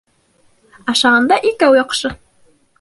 [0.95, 2.15] Ашағанда икәү яҡшы